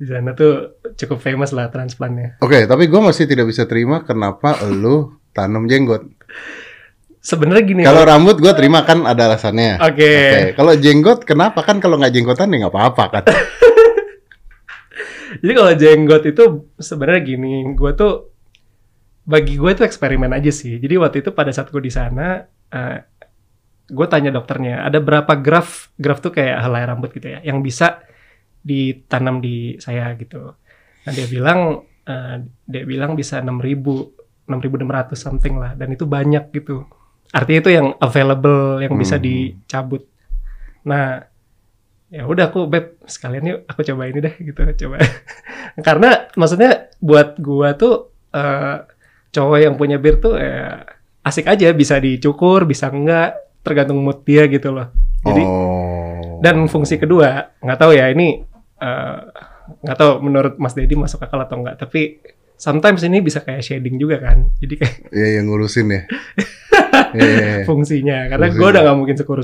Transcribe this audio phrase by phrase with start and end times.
[0.00, 2.40] di sana tuh cukup famous lah transplantnya.
[2.40, 6.08] Oke, tapi gue masih tidak bisa terima kenapa lu tanam jenggot.
[7.20, 7.82] Sebenarnya gini.
[7.84, 9.76] Kalau rambut gue terima kan ada alasannya.
[9.76, 10.56] Oke.
[10.56, 13.24] Kalau jenggot kenapa kan kalau nggak jenggotan ya nggak apa-apa kan.
[15.44, 16.44] Jadi kalau jenggot itu
[16.80, 18.32] sebenarnya gini, gue tuh
[19.28, 20.80] bagi gue itu eksperimen aja sih.
[20.80, 22.40] Jadi waktu itu pada saat gue di sana,
[22.72, 22.96] uh,
[23.84, 28.00] gue tanya dokternya, ada berapa graf, graf tuh kayak helai rambut gitu ya, yang bisa
[28.60, 30.54] ditanam di saya gitu.
[31.06, 32.36] Nah dia bilang, uh,
[32.68, 36.84] dia bilang bisa 6000, 6600 something lah, dan itu banyak gitu.
[37.30, 39.24] Artinya itu yang available, yang bisa Hmm.
[39.24, 40.02] dicabut.
[40.82, 41.30] Nah,
[42.10, 44.98] ya udah aku beb sekalian yuk aku coba ini deh gitu coba
[45.86, 48.82] karena maksudnya buat gua tuh eh,
[49.30, 50.82] cowok yang punya bir tuh ya
[51.22, 54.90] asik aja bisa dicukur bisa enggak tergantung mood dia gitu loh
[55.22, 56.42] jadi oh.
[56.42, 58.42] dan fungsi kedua nggak tahu ya ini
[58.80, 59.18] eh,
[59.84, 62.18] nggak tahu menurut Mas Dedi masuk akal atau enggak tapi
[62.60, 66.02] sometimes ini bisa kayak shading juga kan jadi kayak Iya yang ngurusin ya.
[66.90, 67.66] Iya, iya, iya.
[67.66, 69.38] fungsinya karena gua udah nggak mungkin sekurus